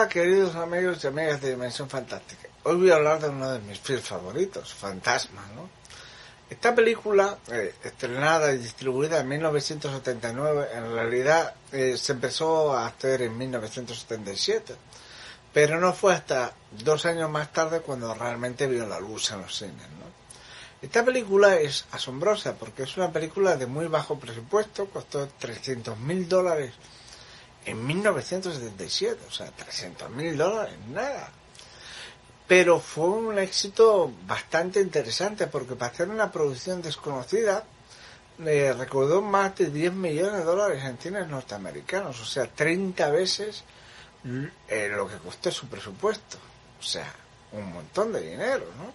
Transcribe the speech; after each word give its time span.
Hola 0.00 0.08
queridos 0.08 0.56
amigos 0.56 1.04
y 1.04 1.08
amigas 1.08 1.42
de 1.42 1.50
Dimensión 1.50 1.90
Fantástica. 1.90 2.48
Hoy 2.62 2.76
voy 2.76 2.90
a 2.90 2.94
hablar 2.94 3.20
de 3.20 3.28
uno 3.28 3.52
de 3.52 3.58
mis 3.58 3.78
films 3.78 4.08
favoritos, 4.08 4.72
Fantasma, 4.72 5.42
¿no? 5.54 5.68
Esta 6.48 6.74
película, 6.74 7.36
eh, 7.52 7.74
estrenada 7.84 8.50
y 8.54 8.56
distribuida 8.56 9.20
en 9.20 9.28
1979, 9.28 10.68
en 10.72 10.94
realidad 10.94 11.54
eh, 11.70 11.98
se 11.98 12.12
empezó 12.12 12.72
a 12.72 12.86
hacer 12.86 13.20
en 13.20 13.36
1977, 13.36 14.74
pero 15.52 15.78
no 15.78 15.92
fue 15.92 16.14
hasta 16.14 16.54
dos 16.82 17.04
años 17.04 17.28
más 17.28 17.52
tarde 17.52 17.80
cuando 17.80 18.14
realmente 18.14 18.66
vio 18.66 18.86
la 18.86 19.00
luz 19.00 19.30
en 19.32 19.42
los 19.42 19.54
cines, 19.54 19.74
¿no? 19.76 20.08
Esta 20.80 21.04
película 21.04 21.56
es 21.56 21.84
asombrosa 21.92 22.54
porque 22.54 22.84
es 22.84 22.96
una 22.96 23.12
película 23.12 23.54
de 23.56 23.66
muy 23.66 23.86
bajo 23.86 24.18
presupuesto, 24.18 24.86
costó 24.86 25.28
300 25.38 25.98
mil 25.98 26.26
dólares 26.26 26.72
en 27.64 27.86
1977, 27.86 29.20
o 29.28 29.30
sea, 29.30 29.50
300 29.50 30.10
mil 30.10 30.36
dólares, 30.36 30.74
nada. 30.88 31.30
Pero 32.46 32.80
fue 32.80 33.08
un 33.08 33.38
éxito 33.38 34.12
bastante 34.26 34.80
interesante 34.80 35.46
porque 35.46 35.76
para 35.76 35.92
hacer 35.92 36.08
una 36.08 36.32
producción 36.32 36.82
desconocida 36.82 37.64
le 38.38 38.72
recordó 38.72 39.20
más 39.20 39.54
de 39.56 39.70
10 39.70 39.92
millones 39.92 40.38
de 40.38 40.44
dólares 40.44 40.84
en 40.84 40.98
cines 40.98 41.28
norteamericanos, 41.28 42.20
o 42.20 42.24
sea, 42.24 42.46
30 42.46 43.10
veces 43.10 43.64
eh, 44.68 44.88
lo 44.90 45.06
que 45.08 45.16
costó 45.16 45.50
su 45.50 45.68
presupuesto, 45.68 46.38
o 46.78 46.82
sea, 46.82 47.12
un 47.52 47.72
montón 47.72 48.12
de 48.12 48.20
dinero, 48.22 48.64
¿no? 48.78 48.92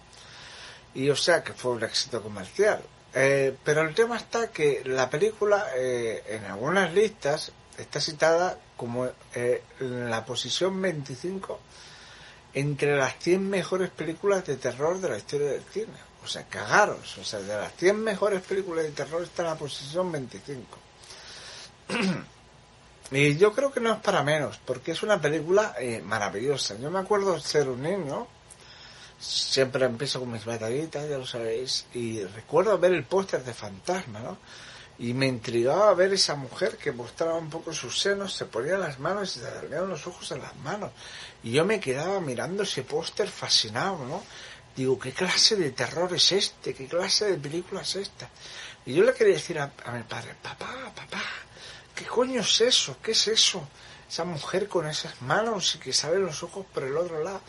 Y 1.00 1.10
o 1.10 1.16
sea 1.16 1.42
que 1.42 1.52
fue 1.52 1.72
un 1.72 1.84
éxito 1.84 2.22
comercial. 2.22 2.82
Eh, 3.14 3.56
pero 3.64 3.82
el 3.82 3.94
tema 3.94 4.16
está 4.16 4.48
que 4.48 4.82
la 4.84 5.08
película 5.08 5.68
eh, 5.74 6.22
en 6.28 6.44
algunas 6.44 6.92
listas 6.92 7.52
está 7.78 8.00
citada 8.00 8.58
como 8.76 9.06
eh, 9.34 9.62
en 9.80 10.10
la 10.10 10.24
posición 10.24 10.80
25 10.80 11.60
entre 12.54 12.96
las 12.96 13.18
100 13.18 13.50
mejores 13.50 13.90
películas 13.90 14.46
de 14.46 14.56
terror 14.56 14.98
de 14.98 15.10
la 15.10 15.18
historia 15.18 15.48
del 15.48 15.62
cine. 15.62 16.06
O 16.24 16.26
sea, 16.26 16.44
cagaros. 16.44 17.18
O 17.18 17.24
sea, 17.24 17.40
de 17.40 17.54
las 17.54 17.74
100 17.76 18.02
mejores 18.02 18.42
películas 18.42 18.84
de 18.84 18.92
terror 18.92 19.22
está 19.22 19.42
en 19.42 19.48
la 19.48 19.56
posición 19.56 20.10
25. 20.10 20.78
y 23.10 23.36
yo 23.36 23.52
creo 23.52 23.70
que 23.70 23.80
no 23.80 23.92
es 23.92 24.00
para 24.00 24.22
menos, 24.22 24.58
porque 24.64 24.92
es 24.92 25.02
una 25.02 25.20
película 25.20 25.74
eh, 25.78 26.00
maravillosa. 26.02 26.76
Yo 26.78 26.90
me 26.90 26.98
acuerdo 26.98 27.38
ser 27.38 27.68
un 27.68 27.82
niño, 27.82 28.26
siempre 29.20 29.84
empiezo 29.84 30.20
con 30.20 30.32
mis 30.32 30.46
batallitas, 30.46 31.08
ya 31.08 31.18
lo 31.18 31.26
sabéis, 31.26 31.86
y 31.92 32.24
recuerdo 32.24 32.78
ver 32.78 32.92
el 32.92 33.04
póster 33.04 33.44
de 33.44 33.52
Fantasma, 33.52 34.20
¿no? 34.20 34.38
Y 34.98 35.12
me 35.12 35.26
intrigaba 35.26 35.92
ver 35.94 36.14
esa 36.14 36.34
mujer 36.36 36.76
que 36.76 36.92
mostraba 36.92 37.34
un 37.34 37.50
poco 37.50 37.72
sus 37.72 38.00
senos, 38.00 38.34
se 38.34 38.46
ponía 38.46 38.78
las 38.78 38.98
manos 38.98 39.36
y 39.36 39.40
se 39.40 39.46
alargaban 39.46 39.90
los 39.90 40.06
ojos 40.06 40.30
en 40.32 40.40
las 40.40 40.56
manos. 40.56 40.90
Y 41.42 41.52
yo 41.52 41.64
me 41.64 41.80
quedaba 41.80 42.20
mirando 42.20 42.62
ese 42.62 42.82
póster 42.82 43.28
fascinado, 43.28 44.04
¿no? 44.06 44.22
Digo, 44.74 44.98
¿qué 44.98 45.12
clase 45.12 45.56
de 45.56 45.70
terror 45.70 46.12
es 46.14 46.32
este? 46.32 46.74
¿Qué 46.74 46.86
clase 46.86 47.26
de 47.26 47.36
película 47.36 47.82
es 47.82 47.96
esta? 47.96 48.28
Y 48.86 48.94
yo 48.94 49.04
le 49.04 49.12
quería 49.12 49.34
decir 49.34 49.58
a, 49.58 49.66
mi 49.92 50.02
padre, 50.02 50.34
papá, 50.42 50.92
papá, 50.94 51.22
¿qué 51.94 52.04
coño 52.04 52.40
es 52.40 52.60
eso? 52.60 52.96
¿Qué 53.02 53.12
es 53.12 53.28
eso? 53.28 53.66
Esa 54.08 54.24
mujer 54.24 54.68
con 54.68 54.86
esas 54.86 55.20
manos 55.22 55.74
y 55.74 55.78
que 55.78 55.92
sale 55.92 56.18
los 56.18 56.42
ojos 56.42 56.64
por 56.72 56.84
el 56.84 56.96
otro 56.96 57.22
lado. 57.22 57.40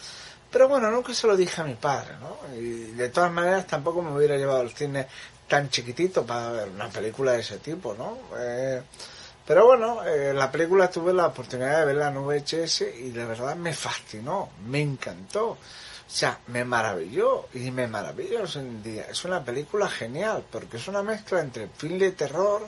Pero 0.50 0.70
bueno, 0.70 0.90
nunca 0.90 1.14
se 1.14 1.28
lo 1.28 1.36
dije 1.36 1.62
a 1.62 1.66
mi 1.66 1.76
padre, 1.76 2.16
¿no? 2.20 2.56
Y 2.56 2.92
de 2.92 3.10
todas 3.10 3.32
maneras 3.32 3.68
tampoco 3.68 4.02
me 4.02 4.16
hubiera 4.16 4.38
llevado 4.38 4.62
al 4.62 4.72
cine 4.72 5.08
tan 5.48 5.70
chiquitito 5.70 6.26
para 6.26 6.52
ver 6.52 6.70
una 6.70 6.90
película 6.90 7.34
de 7.34 7.40
ese 7.40 7.58
tipo, 7.60 7.94
¿no? 7.94 8.18
Eh, 8.38 8.82
pero 9.46 9.66
bueno, 9.66 10.06
eh, 10.06 10.34
la 10.34 10.52
película 10.52 10.90
tuve 10.90 11.14
la 11.14 11.28
oportunidad 11.28 11.80
de 11.80 11.86
verla 11.86 12.10
en 12.10 12.18
VHS 12.18 12.82
y 13.00 13.12
de 13.12 13.26
verdad 13.26 13.56
me 13.56 13.74
fascinó, 13.74 14.50
me 14.68 14.82
encantó. 14.82 15.52
O 15.52 16.10
sea, 16.10 16.40
me 16.48 16.66
maravilló 16.66 17.48
y 17.54 17.72
me 17.72 17.88
maravilló 17.88 18.42
hoy 18.42 18.50
en 18.56 18.84
día. 18.84 19.08
Es 19.10 19.24
una 19.24 19.44
película 19.44 19.90
genial 19.90 20.44
porque 20.52 20.78
es 20.78 20.88
una 20.90 21.02
mezcla 21.02 21.40
entre 21.40 21.70
film 21.70 21.98
de 21.98 22.12
terror, 22.12 22.68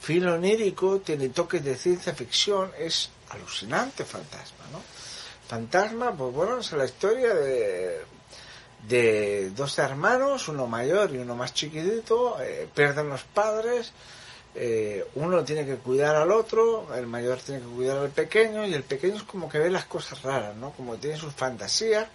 film 0.00 0.32
onírico, 0.32 1.00
tiene 1.00 1.30
toques 1.30 1.64
de 1.64 1.76
ciencia 1.76 2.14
ficción, 2.14 2.72
es 2.78 3.10
alucinante 3.30 4.04
Fantasma, 4.04 4.64
¿no? 4.70 4.82
Fantasma, 5.48 6.12
pues 6.12 6.34
bueno, 6.34 6.58
es 6.58 6.72
la 6.72 6.84
historia 6.84 7.34
de 7.34 8.04
de 8.82 9.50
dos 9.50 9.78
hermanos, 9.78 10.48
uno 10.48 10.66
mayor 10.66 11.14
y 11.14 11.18
uno 11.18 11.34
más 11.34 11.54
chiquitito, 11.54 12.40
eh, 12.40 12.68
pierden 12.74 13.08
los 13.08 13.22
padres, 13.22 13.92
eh, 14.54 15.06
uno 15.14 15.44
tiene 15.44 15.64
que 15.64 15.76
cuidar 15.76 16.16
al 16.16 16.30
otro, 16.30 16.94
el 16.94 17.06
mayor 17.06 17.38
tiene 17.38 17.60
que 17.60 17.68
cuidar 17.68 17.98
al 17.98 18.10
pequeño 18.10 18.66
y 18.66 18.74
el 18.74 18.82
pequeño 18.82 19.16
es 19.16 19.22
como 19.22 19.48
que 19.48 19.58
ve 19.58 19.70
las 19.70 19.86
cosas 19.86 20.22
raras, 20.22 20.56
¿no? 20.56 20.72
Como 20.72 20.96
tiene 20.96 21.16
sus 21.16 21.32
fantasías 21.32 22.08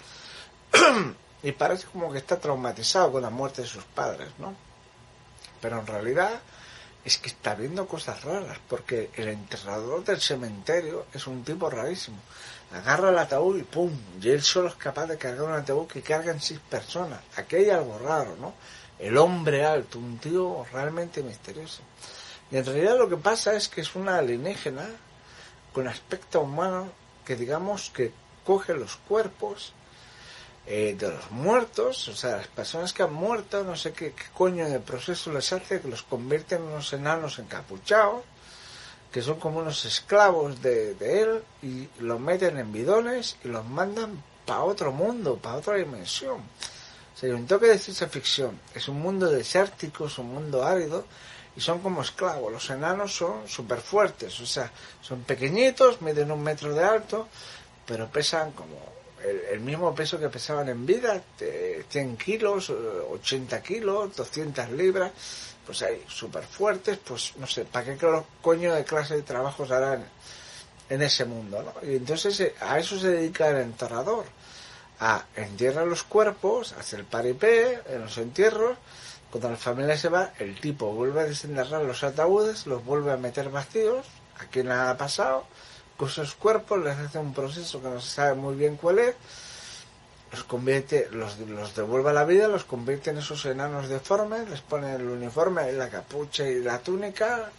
y 1.44 1.52
parece 1.54 1.88
como 1.88 2.12
que 2.12 2.20
está 2.20 2.40
traumatizado 2.40 3.14
con 3.14 3.22
la 3.22 3.30
muerte 3.30 3.64
de 3.64 3.68
sus 3.68 3.84
padres, 3.86 4.30
¿no? 4.38 4.54
Pero 5.62 5.80
en 5.80 5.88
realidad 5.88 6.40
es 7.08 7.18
que 7.18 7.30
está 7.30 7.56
viendo 7.56 7.88
cosas 7.88 8.24
raras, 8.24 8.60
porque 8.68 9.10
el 9.16 9.30
enterrador 9.30 10.04
del 10.04 10.20
cementerio 10.20 11.06
es 11.14 11.26
un 11.28 11.44
tipo 11.44 11.70
rarísimo 11.70 12.18
agarra 12.72 13.10
el 13.10 13.18
ataúd 13.18 13.58
y 13.58 13.64
¡pum! 13.64 13.92
Y 14.22 14.30
él 14.30 14.42
solo 14.42 14.68
es 14.68 14.76
capaz 14.76 15.08
de 15.08 15.18
cargar 15.18 15.44
un 15.44 15.54
ataúd 15.54 15.88
que 15.88 16.02
cargan 16.02 16.42
seis 16.42 16.60
personas. 16.60 17.20
Aquí 17.36 17.58
hay 17.58 17.70
algo 17.70 17.98
raro, 18.00 18.36
¿no? 18.38 18.54
El 19.00 19.18
hombre 19.18 19.66
alto, 19.66 20.00
un 20.00 20.18
tío 20.18 20.66
realmente 20.72 21.24
misterioso. 21.24 21.82
Y 22.52 22.58
en 22.58 22.66
realidad 22.66 22.98
lo 22.98 23.10
que 23.10 23.18
pasa 23.18 23.56
es 23.56 23.68
que 23.68 23.82
es 23.82 23.96
una 23.96 24.18
alienígena 24.18 24.88
con 25.74 25.88
aspecto 25.88 26.42
humano 26.42 26.90
que 27.26 27.36
digamos 27.36 27.90
que 27.90 28.12
coge 28.46 28.74
los 28.74 28.96
cuerpos 28.96 29.74
eh, 30.68 30.96
de 31.00 31.10
los 31.10 31.32
muertos, 31.32 32.08
o 32.10 32.16
sea, 32.16 32.38
las 32.38 32.48
personas 32.48 32.94
que 32.94 33.04
han 33.04 33.14
muerto, 33.14 33.64
no 33.64 33.76
sé 33.76 33.94
qué, 33.94 34.14
coño 34.34 34.68
de 34.68 34.80
proceso 34.80 35.32
les 35.32 35.52
hace, 35.54 35.82
que 35.82 35.88
los 35.88 36.04
convierte 36.04 36.56
en 36.56 36.64
unos 36.64 36.92
enanos 36.94 37.40
encapuchados 37.40 38.24
que 39.12 39.22
son 39.22 39.40
como 39.40 39.60
unos 39.60 39.86
esclavos 39.86 40.62
de, 40.62 40.96
él 41.00 41.44
y 41.62 41.88
los 42.04 42.20
meten 42.20 42.58
en 42.58 42.72
bidones 42.72 43.38
y 43.44 43.48
los 43.48 43.66
mandan 43.66 44.22
para 44.46 44.62
otro 44.62 44.92
mundo, 44.92 45.38
para 45.38 45.56
otra 45.56 45.76
dimensión. 45.76 46.38
O 46.38 47.20
sea, 47.20 47.34
un 47.34 47.48
toque 47.48 47.68
de 47.68 47.80
ficción. 47.80 48.60
Es 48.76 48.88
un 48.88 49.02
mundo 49.02 49.30
desértico, 49.30 50.06
es 50.06 50.18
un 50.20 50.34
mundo 50.34 50.64
árido 50.64 51.06
y 51.56 51.62
son 51.62 51.80
como 51.80 52.02
esclavos. 52.02 52.52
Los 52.52 52.70
enanos 52.70 53.16
son 53.16 53.48
súper 53.48 53.80
fuertes, 53.80 54.40
o 54.40 54.46
sea, 54.46 54.72
son 55.02 55.24
pequeñitos, 55.24 56.02
miden 56.02 56.32
un 56.32 56.44
metro 56.44 56.74
de 56.74 56.84
alto, 56.84 57.28
pero 57.86 58.08
pesan 58.08 58.52
como 58.52 58.76
el, 59.24 59.60
mismo 59.60 59.94
peso 59.96 60.20
que 60.20 60.30
pesaban 60.30 60.70
en 60.70 60.86
vida, 60.86 61.22
100 61.90 62.18
kilos, 62.18 62.70
80 62.70 63.62
kilos, 63.62 64.16
200 64.16 64.72
libras 64.72 65.12
pues 65.68 65.82
ahí, 65.82 66.02
súper 66.08 66.46
fuertes, 66.46 66.98
pues 67.06 67.34
no 67.36 67.46
sé, 67.46 67.66
¿para 67.66 67.86
qué 67.86 67.98
coño 68.42 68.74
de 68.74 68.86
clase 68.86 69.18
de 69.18 69.22
trabajos 69.22 69.70
harán 69.70 70.06
en 70.90 71.02
ese 71.02 71.26
mundo? 71.26 71.62
¿no? 71.62 71.88
Y 71.88 71.98
entonces 71.98 72.40
eh, 72.40 72.56
a 72.62 72.80
eso 72.80 72.98
se 72.98 73.10
dedica 73.10 73.50
el 73.50 73.58
enterrador, 73.58 74.26
a 75.02 75.26
entierrar 75.36 75.86
los 75.86 76.04
cuerpos, 76.04 76.72
hacer 76.72 77.02
el 77.02 77.06
paripé 77.06 77.82
en 77.90 78.00
los 78.00 78.18
entierros, 78.18 78.78
cuando 79.30 79.50
la 79.50 79.58
familia 79.58 79.98
se 79.98 80.08
va, 80.08 80.32
el 80.40 80.58
tipo 80.58 80.94
vuelve 80.94 81.20
a 81.20 81.26
desenterrar 81.26 81.84
los 81.84 82.02
ataúdes, 82.02 82.66
los 82.66 82.86
vuelve 82.86 83.12
a 83.12 83.18
meter 83.18 83.50
vacíos, 83.50 84.08
aquí 84.40 84.64
nada 84.64 84.92
ha 84.92 84.98
pasado, 84.98 85.46
con 85.98 86.08
esos 86.08 86.36
cuerpos 86.36 86.80
les 86.84 86.98
hace 86.98 87.18
un 87.18 87.34
proceso 87.34 87.82
que 87.82 87.90
no 87.90 88.00
se 88.00 88.10
sabe 88.10 88.36
muy 88.36 88.56
bien 88.56 88.78
cuál 88.78 89.00
es, 89.00 89.16
los 90.32 90.44
convierte, 90.44 91.08
los, 91.12 91.40
los 91.40 91.76
devuelve 91.76 92.12
a 92.12 92.14
la 92.14 92.26
vida, 92.26 92.48
los 92.48 92.66
convierte 92.66 93.10
en 93.10 93.18
esos 93.18 93.46
enanos 93.46 93.90
deformes, 93.90 94.50
les 94.50 94.62
pone 94.62 94.96
el 94.96 95.08
uniforme, 95.08 95.72
la 95.74 95.90
capucha 95.90 96.48
y 96.48 96.62
la 96.62 96.80
túnica 96.80 97.52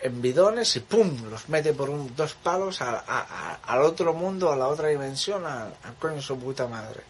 en 0.00 0.22
bidones 0.22 0.76
y 0.76 0.80
¡pum! 0.80 1.30
los 1.30 1.48
mete 1.48 1.72
por 1.72 1.90
un, 1.90 2.14
dos 2.14 2.34
palos 2.34 2.80
al 2.80 3.82
otro 3.82 4.12
mundo, 4.12 4.52
a 4.52 4.56
la 4.56 4.68
otra 4.68 4.88
dimensión, 4.88 5.44
al 5.46 5.72
coño 5.98 6.20
su 6.20 6.38
puta 6.38 6.66
madre. 6.66 7.02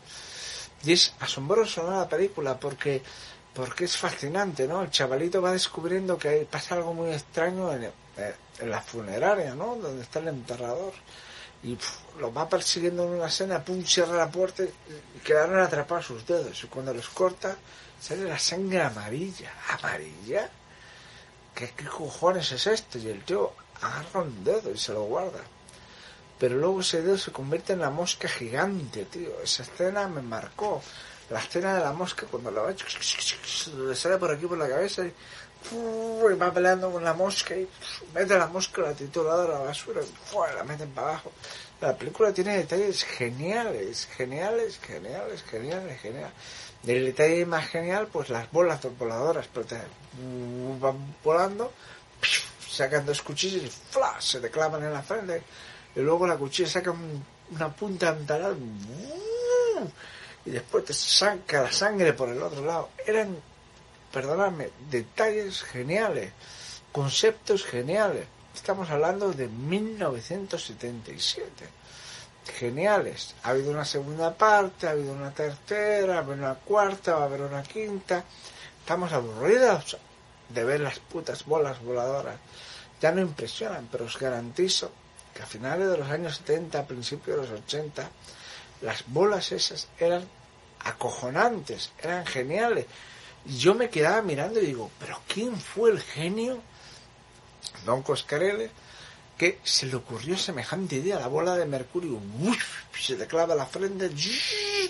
Y 0.84 0.92
es 0.92 1.14
asombroso 1.20 1.82
¿no? 1.82 1.98
la 1.98 2.08
película 2.08 2.58
porque, 2.58 3.02
porque 3.54 3.86
es 3.86 3.96
fascinante, 3.96 4.68
¿no? 4.68 4.82
El 4.82 4.90
chavalito 4.90 5.42
va 5.42 5.52
descubriendo 5.52 6.16
que 6.16 6.46
pasa 6.50 6.76
algo 6.76 6.94
muy 6.94 7.10
extraño 7.10 7.72
en, 7.72 7.90
en 8.58 8.70
la 8.70 8.80
funeraria, 8.80 9.54
¿no? 9.54 9.76
Donde 9.76 10.02
está 10.02 10.20
el 10.20 10.28
enterrador. 10.28 10.92
Y 11.62 11.76
los 12.18 12.36
va 12.36 12.48
persiguiendo 12.48 13.04
en 13.04 13.10
una 13.10 13.26
escena, 13.26 13.64
pum, 13.64 13.84
cierra 13.84 14.16
la 14.16 14.30
puerta 14.30 14.62
y 14.62 15.18
quedaron 15.20 15.58
atrapados 15.58 16.06
sus 16.06 16.26
dedos. 16.26 16.62
Y 16.62 16.66
cuando 16.68 16.94
los 16.94 17.08
corta, 17.08 17.56
sale 18.00 18.24
la 18.24 18.38
sangre 18.38 18.82
amarilla. 18.82 19.52
¿Amarilla? 19.70 20.50
¿Qué, 21.54 21.72
qué 21.76 21.86
cojones 21.86 22.52
es 22.52 22.66
esto? 22.66 22.98
Y 22.98 23.08
el 23.08 23.24
tío 23.24 23.52
agarra 23.80 24.22
un 24.22 24.44
dedo 24.44 24.70
y 24.70 24.78
se 24.78 24.92
lo 24.92 25.04
guarda. 25.04 25.40
Pero 26.38 26.56
luego 26.56 26.80
ese 26.80 27.02
dedo 27.02 27.16
se 27.16 27.32
convierte 27.32 27.72
en 27.72 27.80
la 27.80 27.90
mosca 27.90 28.28
gigante, 28.28 29.06
tío. 29.06 29.40
Esa 29.42 29.62
escena 29.62 30.06
me 30.08 30.22
marcó. 30.22 30.82
La 31.30 31.40
escena 31.40 31.74
de 31.74 31.80
la 31.80 31.92
mosca 31.92 32.26
cuando 32.30 32.50
la 32.50 32.62
va, 32.62 32.70
le 32.70 33.96
sale 33.96 34.16
por 34.16 34.30
aquí 34.30 34.46
por 34.46 34.58
la 34.58 34.68
cabeza 34.68 35.04
y, 35.04 35.12
va 35.72 36.52
peleando 36.52 36.90
con 36.90 37.02
la 37.02 37.14
mosca 37.14 37.56
y 37.56 37.68
mete 38.14 38.38
la 38.38 38.46
mosca, 38.46 38.82
la 38.82 38.92
titulada 38.92 39.44
a 39.44 39.48
la 39.48 39.58
basura 39.58 40.00
y 40.02 40.54
la 40.54 40.64
meten 40.64 40.90
para 40.90 41.08
abajo. 41.08 41.32
La 41.80 41.96
película 41.96 42.32
tiene 42.32 42.56
detalles 42.56 43.04
geniales, 43.04 44.06
geniales, 44.06 44.78
geniales, 44.78 45.42
geniales, 45.42 46.00
geniales. 46.00 46.32
El 46.86 47.06
detalle 47.06 47.44
más 47.46 47.66
genial, 47.66 48.08
pues 48.10 48.28
las 48.30 48.50
bolas 48.50 48.80
voladoras, 48.98 49.46
pero 49.52 49.66
van 50.80 51.14
volando, 51.22 51.72
sacan 52.70 53.04
dos 53.04 53.22
cuchillos 53.22 53.64
y 53.64 53.70
¡flash! 53.90 54.22
se 54.22 54.40
te 54.40 54.46
en 54.48 54.92
la 54.92 55.02
frente. 55.02 55.42
Y 55.94 56.00
luego 56.00 56.26
la 56.26 56.36
cuchilla 56.36 56.68
saca 56.68 56.94
una 57.50 57.74
punta 57.74 58.10
antaral 58.10 58.56
y 60.44 60.50
después 60.50 60.84
te 60.84 60.94
saca 60.94 61.62
la 61.62 61.72
sangre 61.72 62.12
por 62.12 62.28
el 62.28 62.40
otro 62.40 62.64
lado. 62.64 62.90
Eran, 63.04 63.36
perdóname, 64.16 64.70
detalles 64.90 65.62
geniales, 65.62 66.32
conceptos 66.90 67.66
geniales. 67.66 68.26
Estamos 68.54 68.88
hablando 68.88 69.30
de 69.30 69.46
1977. 69.46 71.46
Geniales. 72.58 73.34
Ha 73.42 73.50
habido 73.50 73.72
una 73.72 73.84
segunda 73.84 74.32
parte, 74.32 74.86
ha 74.86 74.92
habido 74.92 75.12
una 75.12 75.32
tercera, 75.32 76.14
ha 76.14 76.18
habido 76.20 76.32
una 76.32 76.54
cuarta, 76.54 77.16
va 77.16 77.24
a 77.24 77.26
haber 77.26 77.42
una 77.42 77.62
quinta. 77.62 78.24
Estamos 78.80 79.12
aburridos 79.12 79.98
de 80.48 80.64
ver 80.64 80.80
las 80.80 80.98
putas 80.98 81.44
bolas 81.44 81.82
voladoras. 81.82 82.36
Ya 83.02 83.12
no 83.12 83.20
impresionan, 83.20 83.86
pero 83.92 84.06
os 84.06 84.18
garantizo 84.18 84.92
que 85.34 85.42
a 85.42 85.46
finales 85.46 85.90
de 85.90 85.98
los 85.98 86.08
años 86.08 86.38
70, 86.38 86.78
a 86.78 86.86
principios 86.86 87.36
de 87.36 87.42
los 87.42 87.50
80, 87.64 88.08
las 88.80 89.04
bolas 89.08 89.52
esas 89.52 89.88
eran 89.98 90.26
acojonantes, 90.80 91.92
eran 92.02 92.24
geniales. 92.24 92.86
Yo 93.46 93.74
me 93.74 93.90
quedaba 93.90 94.22
mirando 94.22 94.60
y 94.60 94.66
digo, 94.66 94.90
pero 94.98 95.20
¿quién 95.28 95.56
fue 95.56 95.90
el 95.90 96.00
genio, 96.00 96.60
Don 97.84 98.02
Coscarelli, 98.02 98.68
que 99.38 99.60
se 99.62 99.86
le 99.86 99.96
ocurrió 99.96 100.36
semejante 100.36 100.96
idea? 100.96 101.20
La 101.20 101.28
bola 101.28 101.56
de 101.56 101.66
mercurio, 101.66 102.20
se 102.98 103.14
te 103.14 103.26
clava 103.26 103.54
la 103.54 103.66
frente, 103.66 104.10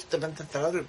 te 0.09 0.19
mete 0.19 0.43
el 0.43 0.87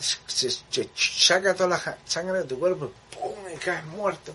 se, 0.00 0.50
se, 0.50 0.90
saca 0.94 1.54
toda 1.54 1.68
la 1.68 1.98
sangre 2.06 2.38
de 2.38 2.44
tu 2.44 2.58
cuerpo, 2.58 2.90
¡pum! 3.10 3.34
y 3.54 3.58
caes 3.58 3.84
muerto. 3.84 4.34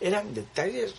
Eran 0.00 0.34
detalles 0.34 0.94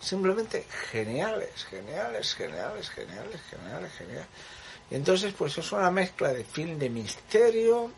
simplemente 0.00 0.64
geniales, 0.90 1.64
geniales, 1.64 2.34
geniales, 2.34 2.88
geniales, 2.88 3.40
geniales, 3.50 3.92
geniales. 3.92 4.26
Y 4.90 4.94
entonces, 4.94 5.34
pues 5.36 5.58
es 5.58 5.70
una 5.72 5.90
mezcla 5.90 6.32
de 6.32 6.44
film 6.44 6.78
de 6.78 6.88
misterio, 6.88 7.90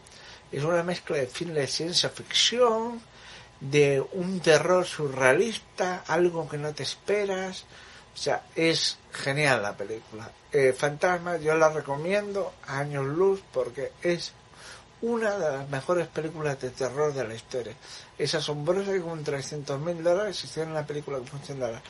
es 0.53 0.65
una 0.65 0.83
mezcla 0.83 1.17
de 1.17 1.27
film 1.27 1.55
de 1.55 1.67
ciencia 1.67 2.11
ficción, 2.11 3.01
de 3.61 4.05
un 4.13 4.41
terror 4.41 4.87
surrealista, 4.87 6.05
algo 6.07 6.49
que 6.49 6.59
no 6.59 6.73
te 6.75 6.83
esperas. 6.83 7.65
O 8.15 8.17
sea, 8.17 8.45
es 8.57 8.99
genial 9.13 9.63
la 9.63 9.77
película. 9.77 10.31
Eh, 10.53 10.75
Fantasma, 10.77 11.37
yo 11.37 11.55
la 11.55 11.69
recomiendo 11.69 12.55
años 12.67 13.07
luz 13.07 13.41
porque 13.53 13.93
es 14.03 14.33
una 15.03 15.39
de 15.39 15.59
las 15.59 15.69
mejores 15.69 16.09
películas 16.09 16.61
de 16.61 16.71
terror 16.71 17.15
de 17.15 17.27
la 17.27 17.35
historia. 17.35 17.75
Es 18.19 18.35
asombrosa 18.35 18.93
que 18.93 19.01
con 19.01 19.23
300 19.23 19.81
mil 19.81 20.03
dólares 20.03 20.43
hicieron 20.45 20.73
una 20.73 20.87
película 20.87 21.19
que 21.19 21.27
funcionara, 21.27 21.81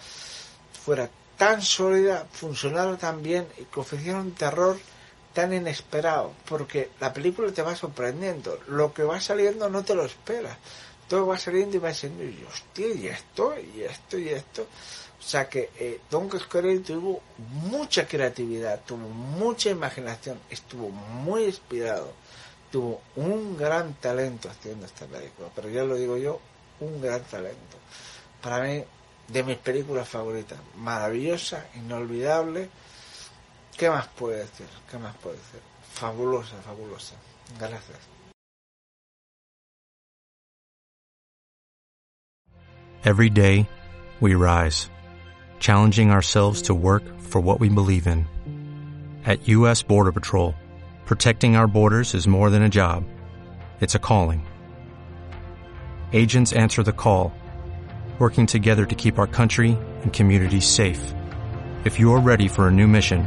fuera 0.85 1.09
tan 1.37 1.63
sólida, 1.63 2.27
funcionara 2.31 2.97
tan 2.97 3.23
bien 3.23 3.49
y 3.59 3.65
que 3.65 3.81
ofreciera 3.81 4.19
un 4.19 4.33
terror 4.33 4.79
tan 5.33 5.53
inesperado, 5.53 6.33
porque 6.49 6.91
la 7.01 7.13
película 7.13 7.53
te 7.53 7.63
va 7.63 7.77
sorprendiendo, 7.77 8.59
lo 8.69 8.93
que 8.93 9.03
va 9.03 9.21
saliendo 9.21 9.69
no 9.69 9.85
te 9.85 9.95
lo 9.95 10.05
esperas, 10.05 10.57
todo 11.09 11.27
va 11.27 11.39
saliendo 11.39 11.77
y 11.77 11.81
va 11.81 11.89
diciendo, 11.89 12.25
y 12.25 12.45
hostia, 12.49 12.87
y 12.89 13.07
esto, 13.09 13.55
y 13.59 13.83
esto, 13.83 14.19
y 14.19 14.29
esto. 14.29 14.63
O 15.19 15.23
sea 15.23 15.49
que 15.49 15.71
eh, 15.79 16.01
Don 16.11 16.29
Coscarelli 16.29 16.81
tuvo 16.81 17.21
mucha 17.69 18.09
creatividad, 18.09 18.81
tuvo 18.87 19.09
mucha 19.09 19.71
imaginación, 19.71 20.41
estuvo 20.51 20.89
muy 20.89 21.45
inspirado 21.45 22.13
tuvo 22.71 23.03
un 23.17 23.57
gran 23.57 23.95
talento 23.95 24.49
haciendo 24.49 24.87
esta 24.87 25.07
película, 25.07 25.49
pero 25.55 25.69
ya 25.69 25.83
lo 25.83 25.97
digo 25.97 26.17
yo, 26.17 26.41
un 26.81 27.01
gran 27.01 27.23
talento. 27.25 27.77
Para 28.41 28.63
mí, 28.63 28.83
de 29.29 29.43
mis 29.43 29.59
películas 29.59 30.09
favoritas, 30.09 30.59
maravillosa, 30.77 31.67
inolvidable. 31.77 32.69
¿Qué 33.81 33.89
más 33.89 34.09
puede 34.09 34.41
decir? 34.41 34.67
¿Qué 34.91 34.99
más 34.99 35.17
puede 35.23 35.37
decir? 35.37 35.61
Fabulosa, 35.95 36.57
fabulosa. 36.63 37.15
Gracias. 37.59 37.99
Every 43.03 43.31
day, 43.31 43.67
we 44.21 44.35
rise, 44.35 44.91
challenging 45.61 46.11
ourselves 46.11 46.63
to 46.65 46.75
work 46.75 47.03
for 47.21 47.41
what 47.41 47.59
we 47.59 47.71
believe 47.71 48.07
in. 48.07 48.27
At 49.25 49.49
U.S. 49.49 49.83
Border 49.83 50.13
Patrol, 50.13 50.55
Protecting 51.07 51.57
our 51.57 51.67
borders 51.67 52.15
is 52.15 52.29
more 52.29 52.51
than 52.51 52.63
a 52.63 52.69
job. 52.69 53.05
It's 53.81 53.95
a 53.95 53.99
calling. 53.99 54.47
Agents 56.13 56.53
answer 56.53 56.83
the 56.85 56.93
call, 56.93 57.33
working 58.19 58.47
together 58.47 58.85
to 58.85 58.95
keep 58.95 59.19
our 59.19 59.27
country 59.27 59.77
and 60.03 60.13
communities 60.13 60.69
safe. 60.69 61.15
If 61.85 61.99
you're 61.99 62.21
ready 62.21 62.47
for 62.47 62.69
a 62.69 62.71
new 62.71 62.87
mission, 62.87 63.27